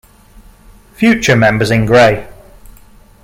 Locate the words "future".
0.95-1.35